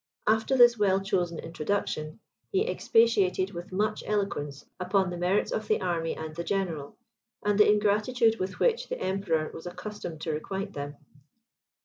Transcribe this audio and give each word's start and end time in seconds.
After 0.25 0.57
this 0.57 0.79
well 0.79 0.99
chosen 0.99 1.37
introduction, 1.37 2.19
he 2.51 2.67
expatiated 2.67 3.51
with 3.53 3.71
much 3.71 4.03
eloquence 4.07 4.65
upon 4.79 5.11
the 5.11 5.17
merits 5.17 5.51
of 5.51 5.67
the 5.67 5.79
army 5.79 6.15
and 6.17 6.35
the 6.35 6.43
general, 6.43 6.97
and 7.45 7.59
the 7.59 7.71
ingratitude 7.71 8.39
with 8.39 8.59
which 8.59 8.89
the 8.89 8.99
Emperor 8.99 9.51
was 9.53 9.67
accustomed 9.67 10.19
to 10.21 10.31
requite 10.31 10.73
them. 10.73 10.95